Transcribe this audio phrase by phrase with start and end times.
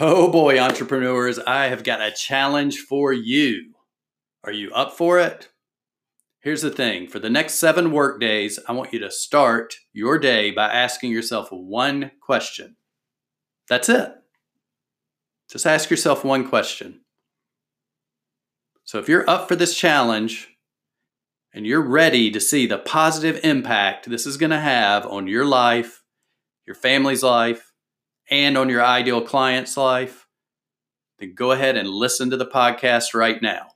[0.00, 3.74] Oh boy, entrepreneurs, I have got a challenge for you.
[4.42, 5.50] Are you up for it?
[6.40, 10.18] Here's the thing for the next seven work days, I want you to start your
[10.18, 12.76] day by asking yourself one question.
[13.68, 14.12] That's it.
[15.50, 17.02] Just ask yourself one question.
[18.84, 20.56] So if you're up for this challenge
[21.52, 25.44] and you're ready to see the positive impact this is going to have on your
[25.44, 26.02] life,
[26.66, 27.71] your family's life,
[28.32, 30.26] and on your ideal client's life,
[31.18, 33.68] then go ahead and listen to the podcast right now.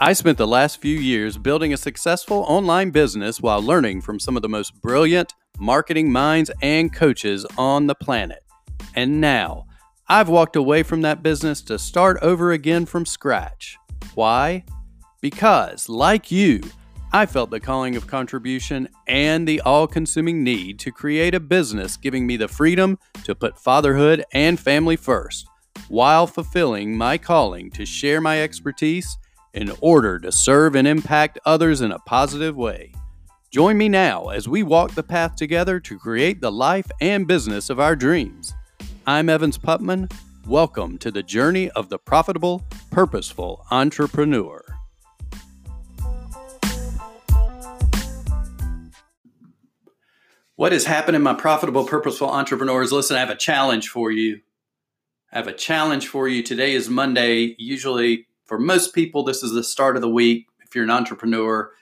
[0.00, 4.34] I spent the last few years building a successful online business while learning from some
[4.34, 8.42] of the most brilliant marketing minds and coaches on the planet.
[8.96, 9.66] And now,
[10.08, 13.78] I've walked away from that business to start over again from scratch.
[14.16, 14.64] Why?
[15.24, 16.60] Because, like you,
[17.10, 21.96] I felt the calling of contribution and the all consuming need to create a business
[21.96, 25.46] giving me the freedom to put fatherhood and family first,
[25.88, 29.16] while fulfilling my calling to share my expertise
[29.54, 32.92] in order to serve and impact others in a positive way.
[33.50, 37.70] Join me now as we walk the path together to create the life and business
[37.70, 38.52] of our dreams.
[39.06, 40.12] I'm Evans Putman.
[40.46, 44.63] Welcome to the journey of the profitable, purposeful entrepreneur.
[50.56, 52.92] What is happening, my profitable, purposeful entrepreneurs?
[52.92, 54.40] Listen, I have a challenge for you.
[55.32, 56.44] I have a challenge for you.
[56.44, 57.56] Today is Monday.
[57.58, 60.46] Usually, for most people, this is the start of the week.
[60.64, 61.72] If you're an entrepreneur,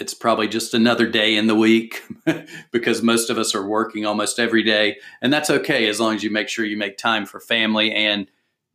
[0.00, 2.02] it's probably just another day in the week
[2.72, 4.96] because most of us are working almost every day.
[5.20, 8.26] And that's okay as long as you make sure you make time for family and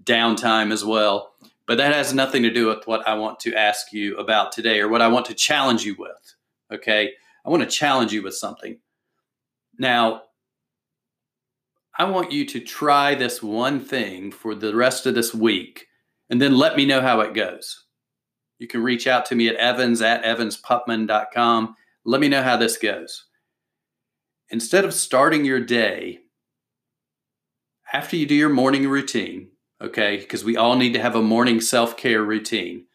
[0.04, 1.34] downtime as well.
[1.66, 4.80] But that has nothing to do with what I want to ask you about today
[4.80, 6.36] or what I want to challenge you with.
[6.72, 7.14] Okay.
[7.44, 8.78] I want to challenge you with something.
[9.78, 10.24] Now,
[11.98, 15.88] I want you to try this one thing for the rest of this week
[16.30, 17.86] and then let me know how it goes.
[18.60, 21.76] You can reach out to me at evans at evansputman.com.
[22.06, 23.26] Let me know how this goes.
[24.50, 26.20] Instead of starting your day
[27.94, 29.50] after you do your morning routine,
[29.82, 32.86] okay, because we all need to have a morning self care routine,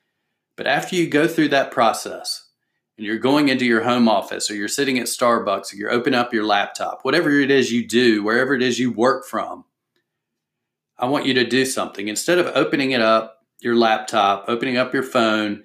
[0.57, 2.49] but after you go through that process,
[2.97, 6.19] and you're going into your home office or you're sitting at Starbucks or you're opening
[6.19, 9.65] up your laptop, whatever it is you do, wherever it is you work from,
[10.99, 12.09] I want you to do something.
[12.09, 15.65] Instead of opening it up, your laptop, opening up your phone,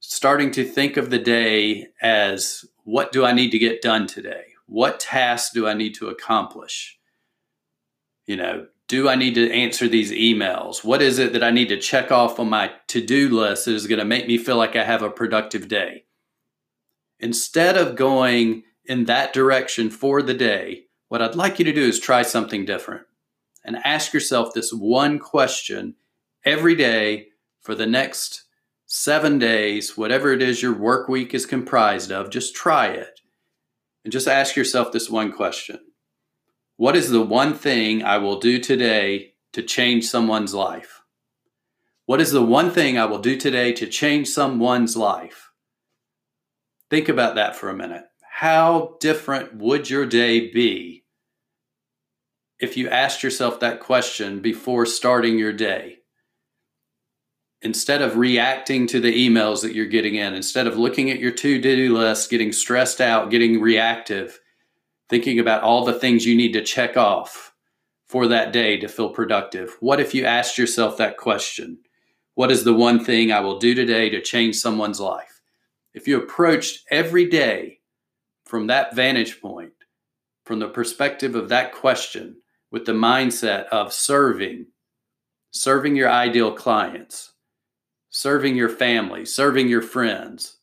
[0.00, 4.44] starting to think of the day as what do I need to get done today?
[4.66, 6.98] What tasks do I need to accomplish?
[8.26, 10.84] You know, do I need to answer these emails?
[10.84, 13.74] What is it that I need to check off on my to do list that
[13.74, 16.04] is going to make me feel like I have a productive day?
[17.20, 21.82] Instead of going in that direction for the day, what I'd like you to do
[21.82, 23.06] is try something different
[23.64, 25.94] and ask yourself this one question
[26.44, 27.28] every day
[27.60, 28.44] for the next
[28.86, 33.20] seven days, whatever it is your work week is comprised of, just try it.
[34.04, 35.78] And just ask yourself this one question
[36.76, 41.00] What is the one thing I will do today to change someone's life?
[42.04, 45.50] What is the one thing I will do today to change someone's life?
[46.90, 48.04] Think about that for a minute.
[48.30, 51.04] How different would your day be
[52.58, 55.98] if you asked yourself that question before starting your day?
[57.62, 61.30] Instead of reacting to the emails that you're getting in, instead of looking at your
[61.30, 64.38] to do list, getting stressed out, getting reactive,
[65.08, 67.54] thinking about all the things you need to check off
[68.06, 71.78] for that day to feel productive, what if you asked yourself that question?
[72.34, 75.33] What is the one thing I will do today to change someone's life?
[75.94, 77.78] If you approached every day
[78.44, 79.72] from that vantage point,
[80.44, 82.36] from the perspective of that question,
[82.70, 84.66] with the mindset of serving,
[85.52, 87.32] serving your ideal clients,
[88.10, 90.56] serving your family, serving your friends,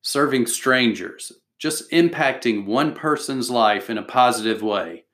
[0.00, 5.04] serving strangers, just impacting one person's life in a positive way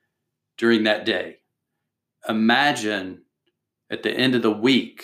[0.57, 1.37] during that day.
[2.27, 3.21] Imagine
[3.91, 5.03] at the end of the week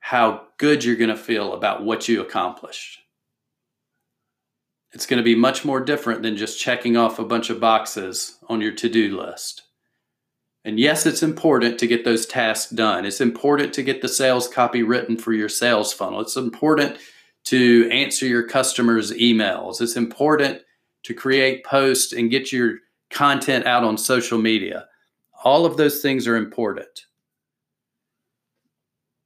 [0.00, 3.01] how good you're going to feel about what you accomplished.
[4.92, 8.38] It's going to be much more different than just checking off a bunch of boxes
[8.48, 9.62] on your to do list.
[10.64, 13.04] And yes, it's important to get those tasks done.
[13.04, 16.20] It's important to get the sales copy written for your sales funnel.
[16.20, 16.98] It's important
[17.44, 19.80] to answer your customers' emails.
[19.80, 20.60] It's important
[21.04, 22.76] to create posts and get your
[23.10, 24.86] content out on social media.
[25.42, 27.06] All of those things are important.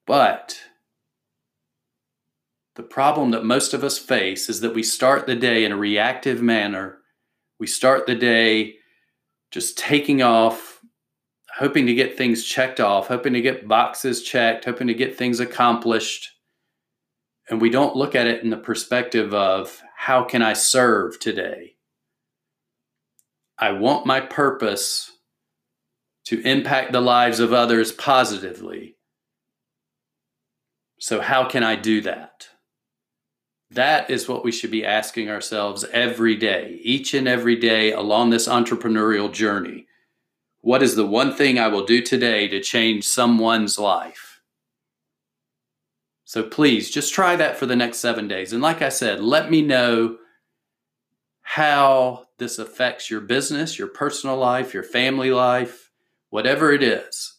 [0.07, 0.59] But
[2.77, 5.77] The problem that most of us face is that we start the day in a
[5.77, 6.99] reactive manner.
[7.59, 8.75] We start the day
[9.51, 10.83] just taking off,
[11.57, 15.41] hoping to get things checked off, hoping to get boxes checked, hoping to get things
[15.41, 16.29] accomplished.
[17.49, 21.77] And we don't look at it in the perspective of how can I serve today?
[23.59, 25.13] I want my purpose
[26.27, 28.97] to impact the lives of others positively.
[30.99, 32.49] So, how can I do that?
[33.71, 38.31] That is what we should be asking ourselves every day, each and every day along
[38.31, 39.87] this entrepreneurial journey.
[40.61, 44.41] What is the one thing I will do today to change someone's life?
[46.25, 48.53] So please just try that for the next seven days.
[48.53, 50.19] And like I said, let me know
[51.43, 55.93] how this affects your business, your personal life, your family life,
[56.31, 57.37] whatever it is,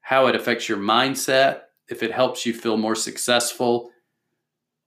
[0.00, 3.91] how it affects your mindset, if it helps you feel more successful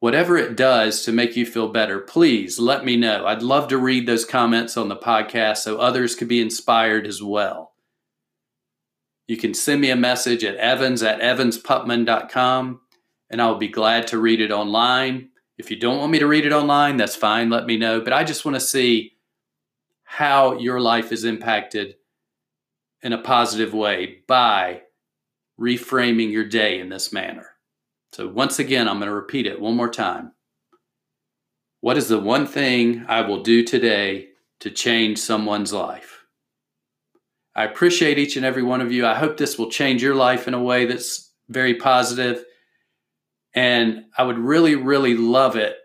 [0.05, 3.25] whatever it does to make you feel better, please let me know.
[3.25, 7.23] I'd love to read those comments on the podcast so others could be inspired as
[7.23, 7.73] well.
[9.25, 12.81] You can send me a message at evans at evansputman.com
[13.31, 15.29] and I'll be glad to read it online.
[15.57, 17.49] If you don't want me to read it online, that's fine.
[17.49, 17.99] Let me know.
[17.99, 19.13] But I just want to see
[20.03, 21.95] how your life is impacted
[23.01, 24.83] in a positive way by
[25.59, 27.54] reframing your day in this manner.
[28.15, 30.31] So, once again, I'm going to repeat it one more time.
[31.81, 34.29] What is the one thing I will do today
[34.61, 36.23] to change someone's life?
[37.57, 39.05] I appreciate each and every one of you.
[39.05, 42.45] I hope this will change your life in a way that's very positive.
[43.53, 45.75] And I would really, really love it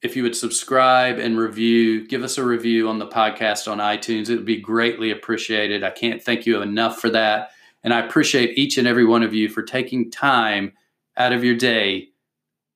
[0.00, 4.30] if you would subscribe and review, give us a review on the podcast on iTunes.
[4.30, 5.84] It would be greatly appreciated.
[5.84, 7.50] I can't thank you enough for that.
[7.84, 10.72] And I appreciate each and every one of you for taking time
[11.18, 12.10] out of your day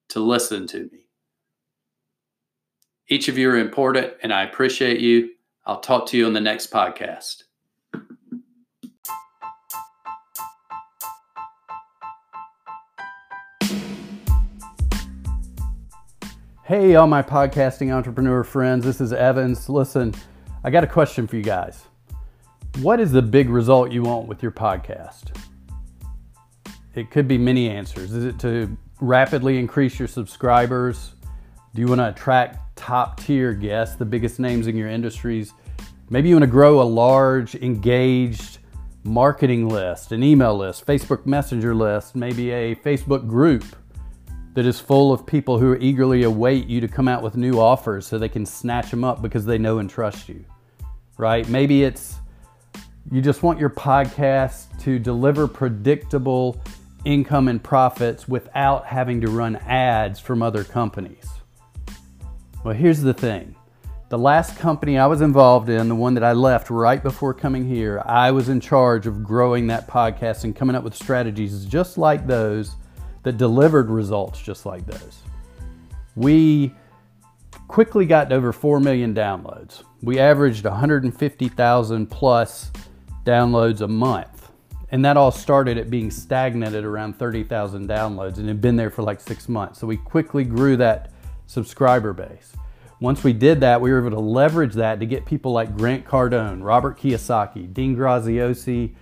[0.08, 1.06] to listen to me.
[3.08, 5.30] Each of you are important, and I appreciate you.
[5.64, 7.44] I'll talk to you on the next podcast.
[16.64, 19.68] Hey, all my podcasting entrepreneur friends, this is Evans.
[19.68, 20.14] Listen,
[20.64, 21.84] I got a question for you guys.
[22.80, 25.36] What is the big result you want with your podcast?
[26.94, 28.12] It could be many answers.
[28.12, 31.14] Is it to rapidly increase your subscribers?
[31.74, 35.54] Do you want to attract top tier guests, the biggest names in your industries?
[36.10, 38.58] Maybe you want to grow a large, engaged
[39.04, 43.64] marketing list, an email list, Facebook Messenger list, maybe a Facebook group
[44.54, 48.06] that is full of people who eagerly await you to come out with new offers
[48.06, 50.44] so they can snatch them up because they know and trust you,
[51.16, 51.48] right?
[51.48, 52.16] Maybe it's
[53.10, 56.62] you just want your podcast to deliver predictable
[57.04, 61.26] income and profits without having to run ads from other companies.
[62.64, 63.56] Well, here's the thing.
[64.08, 67.66] The last company I was involved in, the one that I left right before coming
[67.66, 71.96] here, I was in charge of growing that podcast and coming up with strategies just
[71.96, 72.76] like those
[73.22, 75.22] that delivered results just like those.
[76.14, 76.74] We
[77.68, 79.82] quickly got over 4 million downloads.
[80.02, 82.70] We averaged 150,000 plus
[83.24, 84.31] downloads a month.
[84.92, 88.90] And that all started at being stagnant at around 30,000 downloads and had been there
[88.90, 89.80] for like six months.
[89.80, 91.10] So we quickly grew that
[91.46, 92.52] subscriber base.
[93.00, 96.04] Once we did that, we were able to leverage that to get people like Grant
[96.04, 98.94] Cardone, Robert Kiyosaki, Dean Graziosi,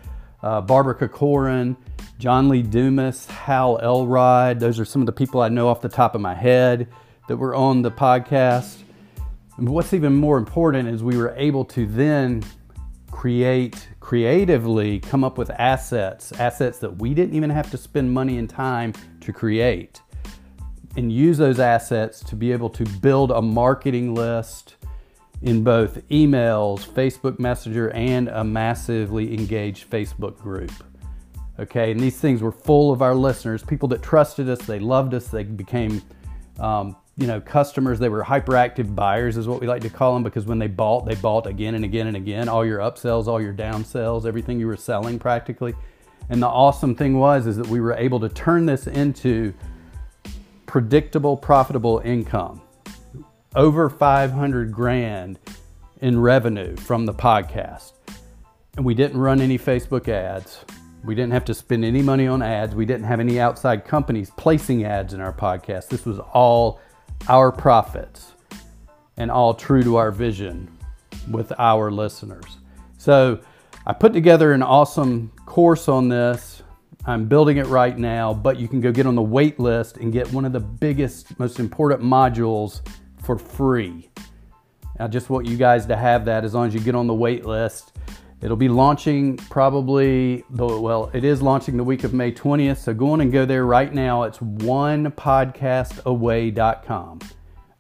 [0.43, 1.77] uh, Barbara Corcoran,
[2.19, 4.61] John Lee Dumas, Hal Elrod.
[4.61, 6.89] Those are some of the people I know off the top of my head
[7.29, 8.79] that were on the podcast.
[9.59, 12.45] And what's even more important is we were able to then
[13.21, 18.39] create creatively come up with assets, assets that we didn't even have to spend money
[18.39, 20.01] and time to create,
[20.97, 24.77] and use those assets to be able to build a marketing list
[25.43, 30.73] in both emails, Facebook Messenger, and a massively engaged Facebook group.
[31.59, 35.13] Okay, and these things were full of our listeners, people that trusted us, they loved
[35.13, 36.01] us, they became
[36.59, 40.23] um, you know, customers, they were hyperactive buyers, is what we like to call them,
[40.23, 42.49] because when they bought, they bought again and again and again.
[42.49, 45.75] All your upsells, all your downsells, everything you were selling practically.
[46.31, 49.53] And the awesome thing was is that we were able to turn this into
[50.65, 52.63] predictable, profitable income.
[53.55, 55.39] Over 500 grand
[56.01, 57.93] in revenue from the podcast.
[58.79, 60.65] And we didn't run any Facebook ads.
[61.05, 62.75] We didn't have to spend any money on ads.
[62.75, 65.89] We didn't have any outside companies placing ads in our podcast.
[65.89, 66.81] This was all
[67.29, 68.33] our profits
[69.17, 70.71] and all true to our vision
[71.31, 72.59] with our listeners.
[72.99, 73.41] So
[73.87, 76.63] I put together an awesome course on this
[77.07, 80.13] I'm building it right now, but you can go get on the wait list and
[80.13, 82.83] get one of the biggest, most important modules
[83.23, 84.11] for free.
[84.99, 87.15] I just want you guys to have that as long as you get on the
[87.15, 87.90] wait list.
[88.43, 92.79] It'll be launching probably, well, it is launching the week of May 20th.
[92.79, 94.23] So go on and go there right now.
[94.23, 97.19] It's onepodcastaway.com.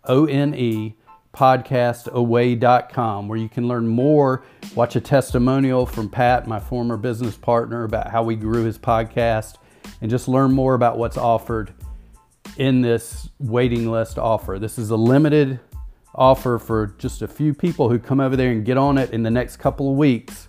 [0.04, 0.96] O N E
[1.32, 4.42] podcastaway.com where you can learn more,
[4.74, 9.54] watch a testimonial from Pat, my former business partner, about how we grew his podcast,
[10.00, 11.72] and just learn more about what's offered
[12.56, 14.58] in this waiting list offer.
[14.58, 15.60] This is a limited
[16.14, 19.22] offer for just a few people who come over there and get on it in
[19.22, 20.48] the next couple of weeks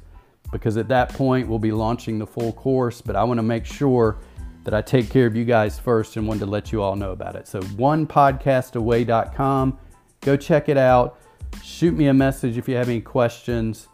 [0.51, 3.65] because at that point we'll be launching the full course, but I want to make
[3.65, 4.17] sure
[4.63, 7.11] that I take care of you guys first and wanted to let you all know
[7.11, 7.47] about it.
[7.47, 9.77] So onepodcastaway.com
[10.21, 11.19] Go check it out.
[11.63, 13.87] Shoot me a message if you have any questions.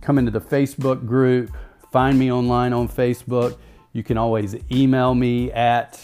[0.00, 1.50] Come into the Facebook group.
[1.90, 3.58] Find me online on Facebook.
[3.92, 6.00] You can always email me at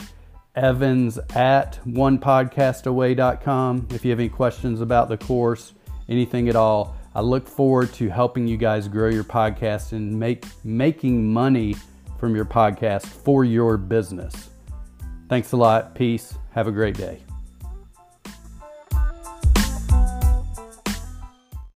[0.57, 5.73] evans at onepodcastaway.com if you have any questions about the course,
[6.09, 6.97] anything at all.
[7.15, 11.77] I look forward to helping you guys grow your podcast and make making money
[12.19, 14.51] from your podcast for your business.
[15.29, 15.95] Thanks a lot.
[15.95, 16.35] Peace.
[16.53, 17.23] Have a great day.